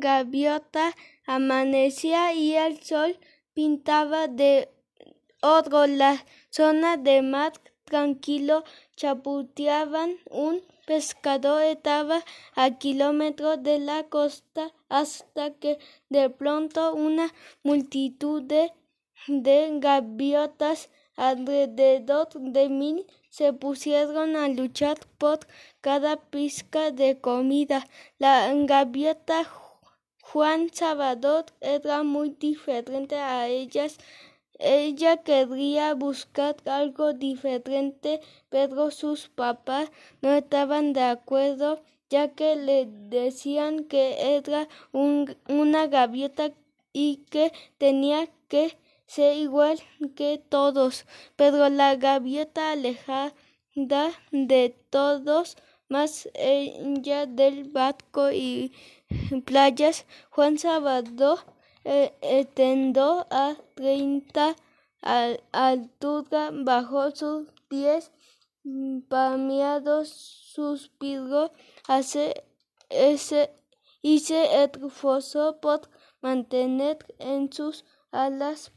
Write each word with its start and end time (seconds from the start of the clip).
gaviota 0.00 0.94
amanecía 1.26 2.32
y 2.34 2.54
el 2.54 2.82
sol 2.82 3.18
pintaba 3.54 4.28
de 4.28 4.68
oro 5.40 5.86
la 5.86 6.24
zona 6.50 6.96
de 6.96 7.22
mar 7.22 7.52
tranquilo, 7.84 8.64
chapoteaban 8.96 10.16
un 10.30 10.62
pescador 10.86 11.62
estaba 11.62 12.24
a 12.54 12.70
kilómetros 12.78 13.62
de 13.62 13.78
la 13.78 14.04
costa 14.04 14.72
hasta 14.88 15.52
que 15.54 15.78
de 16.08 16.30
pronto 16.30 16.94
una 16.94 17.32
multitud 17.62 18.42
de, 18.42 18.72
de 19.26 19.70
gaviotas 19.78 20.88
alrededor 21.16 22.28
de 22.32 22.68
mil 22.68 23.06
se 23.28 23.52
pusieron 23.52 24.36
a 24.36 24.48
luchar 24.48 24.98
por 25.18 25.40
cada 25.80 26.16
pizca 26.16 26.90
de 26.90 27.20
comida. 27.20 27.86
La 28.18 28.52
gaviota 28.54 29.44
Juan 30.32 30.70
Salvador 30.72 31.44
era 31.60 32.02
muy 32.02 32.30
diferente 32.30 33.16
a 33.16 33.48
ellas. 33.48 33.98
Ella 34.58 35.18
quería 35.18 35.92
buscar 35.92 36.56
algo 36.64 37.12
diferente, 37.12 38.22
pero 38.48 38.90
sus 38.90 39.28
papás 39.28 39.90
no 40.22 40.32
estaban 40.32 40.94
de 40.94 41.02
acuerdo, 41.02 41.82
ya 42.08 42.28
que 42.28 42.56
le 42.56 42.86
decían 42.86 43.84
que 43.84 44.36
era 44.36 44.68
un, 44.92 45.36
una 45.48 45.86
gaviota 45.86 46.52
y 46.94 47.26
que 47.28 47.52
tenía 47.76 48.26
que 48.48 48.78
ser 49.04 49.36
igual 49.36 49.80
que 50.16 50.38
todos. 50.38 51.04
Pero 51.36 51.68
la 51.68 51.96
gaviota 51.96 52.72
alejada 52.72 53.34
de 54.30 54.74
todos, 54.88 55.58
más 55.88 56.26
ella 56.32 57.26
del 57.26 57.64
barco 57.64 58.32
y 58.32 58.72
playas, 59.44 60.06
Juan 60.30 60.58
Salvador 60.58 61.38
eh, 61.84 62.12
a 63.30 63.56
treinta 63.74 64.56
altura 65.52 66.50
bajo 66.52 67.10
sus 67.10 67.48
pies 67.68 68.12
palmeados 69.08 70.08
suspiró 70.08 71.52
hace 71.88 72.44
ese 72.88 73.50
y 74.00 74.20
se 74.20 74.62
esforzó 74.62 75.60
por 75.60 75.88
mantener 76.20 76.98
en 77.18 77.52
sus 77.52 77.84
alas 78.12 78.72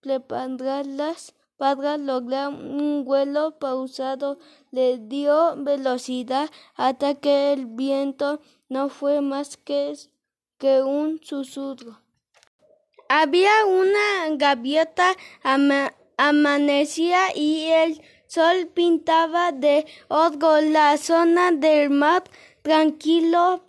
preparadas 0.00 1.34
para 1.62 1.96
lograr 1.96 2.48
un 2.48 3.04
vuelo 3.04 3.56
pausado. 3.60 4.36
Le 4.72 4.98
dio 4.98 5.54
velocidad 5.58 6.50
hasta 6.74 7.14
que 7.14 7.52
el 7.52 7.66
viento 7.66 8.40
no 8.68 8.88
fue 8.88 9.20
más 9.20 9.58
que, 9.58 9.94
que 10.58 10.82
un 10.82 11.22
susurro. 11.22 12.00
Había 13.08 13.64
una 13.64 14.34
gaviota 14.36 15.14
ama, 15.44 15.94
amanecía 16.16 17.28
y 17.32 17.66
el 17.66 18.02
sol 18.26 18.66
pintaba 18.74 19.52
de 19.52 19.86
oro 20.08 20.60
la 20.62 20.96
zona 20.96 21.52
del 21.52 21.90
mar 21.90 22.24
tranquilo 22.62 23.62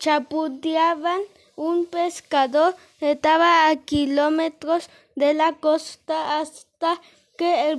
chaputeaban 0.00 1.20
un 1.54 1.86
pescador 1.86 2.74
estaba 3.00 3.68
a 3.68 3.76
kilómetros 3.76 4.90
de 5.14 5.34
la 5.34 5.52
costa 5.54 6.38
hasta 6.38 7.00
que 7.36 7.76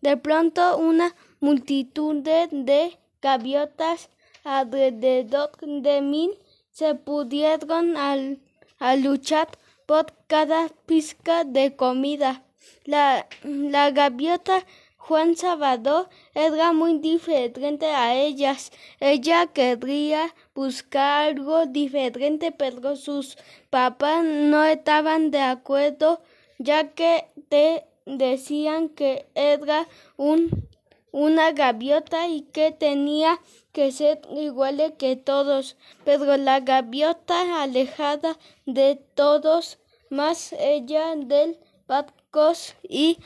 de 0.00 0.16
pronto 0.16 0.76
una 0.76 1.14
multitud 1.40 2.16
de, 2.16 2.48
de 2.50 2.98
gaviotas 3.20 4.10
alrededor 4.44 5.50
de 5.60 6.00
mil 6.00 6.38
se 6.70 6.94
pudieron 6.94 7.96
al, 7.96 8.38
a 8.78 8.96
luchar 8.96 9.48
por 9.86 10.06
cada 10.26 10.68
pizca 10.86 11.44
de 11.44 11.76
comida. 11.76 12.42
La, 12.84 13.26
la 13.44 13.90
gaviota 13.90 14.64
Juan 15.04 15.36
Salvador 15.36 16.08
era 16.32 16.72
muy 16.72 17.00
diferente 17.00 17.86
a 17.86 18.14
ellas. 18.14 18.70
Ella 19.00 19.48
quería 19.48 20.32
buscar 20.54 21.30
algo 21.30 21.66
diferente, 21.66 22.52
pero 22.52 22.94
sus 22.94 23.36
papás 23.68 24.24
no 24.24 24.62
estaban 24.62 25.32
de 25.32 25.40
acuerdo, 25.40 26.22
ya 26.58 26.92
que 26.92 27.26
te 27.48 27.84
decían 28.06 28.90
que 28.90 29.26
era 29.34 29.88
un, 30.16 30.68
una 31.10 31.50
gaviota 31.50 32.28
y 32.28 32.42
que 32.42 32.70
tenía 32.70 33.40
que 33.72 33.90
ser 33.90 34.20
igual 34.30 34.94
que 34.98 35.16
todos. 35.16 35.76
Pero 36.04 36.36
la 36.36 36.60
gaviota 36.60 37.60
alejada 37.60 38.38
de 38.66 39.00
todos, 39.16 39.80
más 40.10 40.52
ella 40.52 41.16
del 41.16 41.58
barcos 41.88 42.76
y 42.88 43.18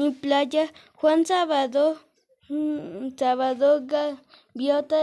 y 0.00 0.10
playa. 0.12 0.72
Juan 0.94 1.26
Salvador 1.26 1.98
Salvador 3.16 3.86
Gaviota 3.86 4.98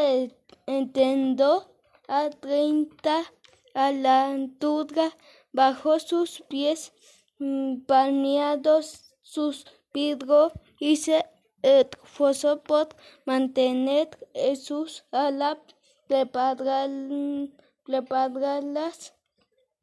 entendió 0.65 1.71
a 2.09 2.29
treinta 2.29 3.23
a 3.73 3.93
la 3.93 4.27
altura 4.27 5.15
bajo 5.53 5.97
sus 5.99 6.41
pies 6.49 6.91
palmeados 7.87 9.13
suspiró 9.21 10.51
y 10.79 10.97
se 10.97 11.25
esforzó 11.61 12.61
por 12.63 12.89
mantener 13.25 14.09
sus 14.61 15.05
alas 15.11 15.57
preparadas 16.07 17.39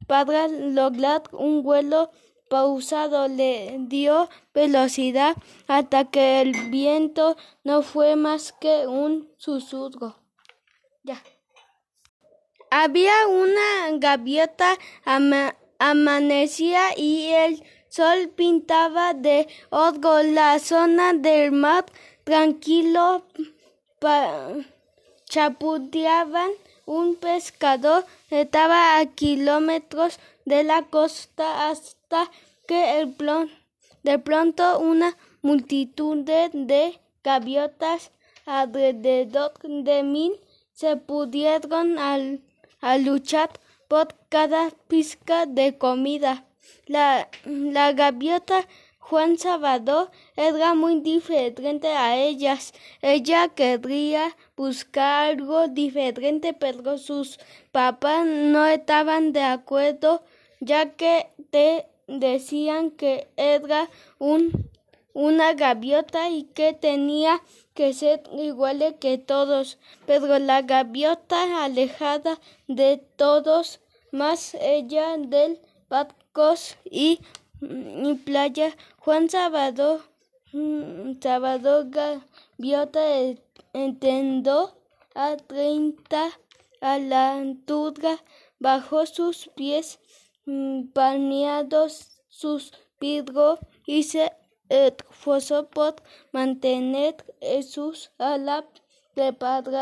para 0.05 0.47
lograr 0.47 1.23
un 1.31 1.63
vuelo 1.63 2.11
pausado 2.49 3.27
le 3.27 3.75
dio 3.79 4.29
velocidad 4.53 5.35
hasta 5.67 6.05
que 6.05 6.41
el 6.41 6.69
viento 6.69 7.37
no 7.63 7.81
fue 7.81 8.15
más 8.15 8.53
que 8.53 8.87
un 8.87 9.29
susurro. 9.37 10.15
Ya. 11.03 11.21
Había 12.69 13.27
una 13.27 13.97
gaviota 13.97 14.77
ama, 15.05 15.55
amanecía 15.79 16.97
y 16.97 17.27
el 17.27 17.63
sol 17.87 18.29
pintaba 18.35 19.13
de 19.13 19.47
oro 19.69 20.23
la 20.23 20.59
zona 20.59 21.13
del 21.13 21.51
mar 21.51 21.85
tranquilo 22.23 23.25
chaputeaban 25.25 26.51
un 26.85 27.15
pescador 27.15 28.05
estaba 28.29 28.99
a 28.99 29.05
kilómetros 29.05 30.19
de 30.45 30.63
la 30.63 30.83
costa 30.83 31.69
hasta 31.69 32.29
que 32.67 32.99
el 32.99 33.13
plon, 33.13 33.49
de 34.03 34.19
pronto 34.19 34.79
una 34.79 35.17
multitud 35.41 36.17
de, 36.23 36.99
gaviotas 37.23 38.11
alrededor 38.45 39.53
de 39.63 40.03
mil 40.03 40.33
se 40.73 40.95
pudieron 40.97 41.97
al, 41.97 42.41
a 42.81 42.97
luchar 42.97 43.49
por 43.87 44.07
cada 44.29 44.69
pizca 44.87 45.45
de 45.45 45.77
comida. 45.77 46.45
La, 46.87 47.29
la 47.45 47.93
gaviota 47.93 48.67
Juan 49.07 49.37
Salvador 49.37 50.09
era 50.35 50.73
muy 50.73 50.99
diferente 51.01 51.89
a 51.89 52.17
ellas. 52.17 52.73
Ella 53.03 53.49
quería 53.49 54.35
buscar 54.57 55.29
algo 55.29 55.67
diferente, 55.67 56.53
pero 56.53 56.97
sus 56.97 57.37
papás 57.71 58.25
no 58.25 58.65
estaban 58.65 59.31
de 59.31 59.43
acuerdo, 59.43 60.23
ya 60.59 60.95
que 60.95 61.27
te 61.51 61.85
decían 62.07 62.89
que 62.89 63.27
era 63.37 63.91
un, 64.17 64.71
una 65.13 65.53
gaviota 65.53 66.31
y 66.31 66.45
que 66.45 66.73
tenía 66.73 67.43
que 67.75 67.93
ser 67.93 68.23
igual 68.33 68.97
que 68.99 69.19
todos. 69.19 69.77
Pero 70.07 70.39
la 70.39 70.63
gaviota 70.63 71.63
alejada 71.63 72.39
de 72.67 72.97
todos, 73.15 73.81
más 74.11 74.55
ella 74.55 75.15
del 75.19 75.59
barcos 75.89 76.75
y 76.83 77.19
y 77.61 78.13
playa. 78.15 78.75
Juan 78.99 79.29
Salvador 79.29 80.01
Salvador 81.21 81.89
Gaviota 81.89 83.01
entendió 83.73 84.77
a 85.13 85.35
treinta 85.35 86.31
a 86.79 86.97
la 86.97 87.33
altura 87.33 88.23
bajo 88.59 89.05
sus 89.05 89.49
pies 89.55 89.99
palmeados 90.93 92.21
suspiró 92.29 93.59
y 93.85 94.03
se 94.03 94.31
esforzó 94.69 95.69
por 95.69 95.95
mantener 96.31 97.17
sus 97.63 98.11
alas 98.17 98.63
preparadas 99.13 99.75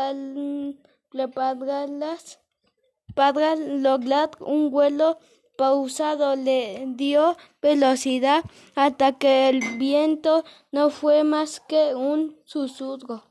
para 3.14 3.56
lograr 3.56 4.30
un 4.40 4.70
vuelo 4.70 5.18
pausado 5.56 6.36
le 6.36 6.84
dio 6.86 7.36
velocidad 7.62 8.44
hasta 8.74 9.12
que 9.12 9.48
el 9.48 9.78
viento 9.78 10.44
no 10.72 10.90
fue 10.90 11.24
más 11.24 11.60
que 11.60 11.94
un 11.94 12.38
susurro. 12.44 13.24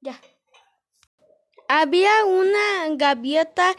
Ya. 0.00 0.20
Había 1.68 2.24
una 2.26 2.94
gaviota, 2.96 3.74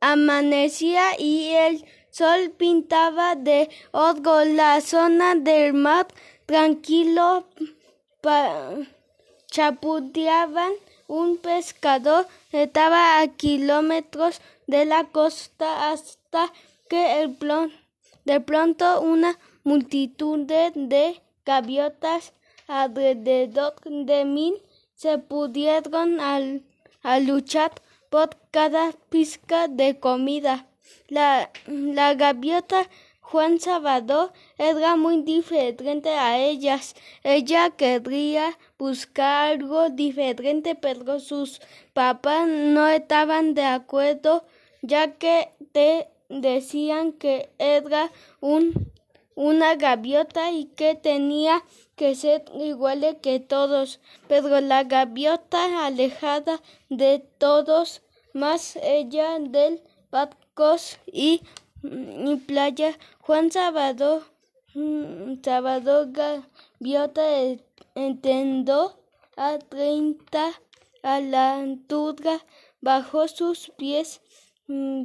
amanecía 0.00 1.18
y 1.18 1.48
el 1.50 1.84
sol 2.10 2.50
pintaba 2.56 3.36
de 3.36 3.68
oro 3.92 4.44
la 4.44 4.80
zona 4.80 5.34
del 5.34 5.74
mar 5.74 6.06
tranquilo. 6.46 7.46
chaputeaban 9.50 10.72
un 11.08 11.38
pescador 11.38 12.26
estaba 12.52 13.20
a 13.20 13.28
kilómetros 13.28 14.40
de 14.66 14.84
la 14.84 15.04
costa 15.04 15.90
hasta 15.90 16.17
que 16.88 17.28
de 18.24 18.40
pronto 18.40 19.00
una 19.00 19.38
multitud 19.64 20.46
de 20.46 21.22
gaviotas 21.44 22.32
alrededor 22.66 23.74
de 23.84 24.24
mí 24.24 24.54
se 24.94 25.18
pudieron 25.18 26.20
al 26.20 26.62
a 27.02 27.20
luchar 27.20 27.72
por 28.10 28.30
cada 28.50 28.92
pizca 29.10 29.68
de 29.68 29.98
comida. 29.98 30.66
La, 31.08 31.50
la 31.66 32.14
gaviota 32.14 32.88
Juan 33.20 33.60
Salvador 33.60 34.32
era 34.56 34.96
muy 34.96 35.22
diferente 35.22 36.10
a 36.10 36.38
ellas. 36.38 36.94
Ella 37.22 37.70
quería 37.70 38.58
buscar 38.78 39.52
algo 39.52 39.90
diferente, 39.90 40.74
pero 40.74 41.20
sus 41.20 41.60
papás 41.92 42.48
no 42.48 42.88
estaban 42.88 43.54
de 43.54 43.64
acuerdo, 43.64 44.44
ya 44.80 45.12
que 45.18 45.50
te 45.72 46.08
decían 46.28 47.12
que 47.12 47.50
era 47.58 48.10
un, 48.40 48.92
una 49.34 49.74
gaviota 49.76 50.50
y 50.50 50.66
que 50.66 50.94
tenía 50.94 51.62
que 51.96 52.14
ser 52.14 52.44
iguales 52.54 53.16
que 53.22 53.40
todos, 53.40 54.00
pero 54.28 54.60
la 54.60 54.84
gaviota 54.84 55.86
alejada 55.86 56.60
de 56.88 57.20
todos, 57.38 58.02
más 58.32 58.76
ella 58.82 59.38
del 59.38 59.82
barcos 60.10 60.98
y, 61.06 61.42
playa, 62.46 62.98
Juan 63.20 63.50
Salvador, 63.50 64.22
mm, 64.74 65.42
Salvador 65.42 66.08
Gaviota 66.12 67.22
entendió 67.94 68.98
a 69.36 69.58
treinta 69.58 70.52
a 71.02 71.20
la 71.20 71.58
altura, 71.58 72.44
bajo 72.80 73.28
sus 73.28 73.70
pies 73.76 74.20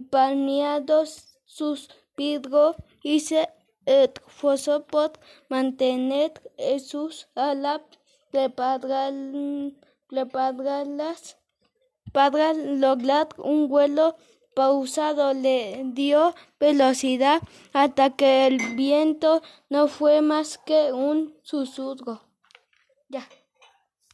palmeados 0.09 1.39
suspiró 1.45 2.75
y 3.01 3.21
se 3.21 3.49
esforzó 3.85 4.85
por 4.85 5.13
mantener 5.49 6.33
sus 6.79 7.27
alas 7.35 7.81
preparadas 8.31 9.27
para 12.11 12.53
lograr 12.53 13.27
un 13.37 13.67
vuelo 13.67 14.15
pausado. 14.55 15.33
Le 15.33 15.81
dio 15.85 16.33
velocidad 16.59 17.41
hasta 17.73 18.15
que 18.15 18.47
el 18.47 18.75
viento 18.75 19.41
no 19.69 19.87
fue 19.87 20.21
más 20.21 20.57
que 20.57 20.93
un 20.93 21.37
susurro. 21.43 22.21
Ya. 23.09 23.27